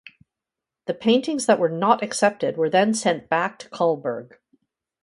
The 0.87 0.95
paintings 0.95 1.45
that 1.45 1.59
were 1.59 1.69
not 1.69 2.01
accepted 2.01 2.57
were 2.57 2.71
then 2.71 2.95
sent 2.95 3.29
back 3.29 3.59
to 3.59 3.69
Cullberg. 3.69 4.39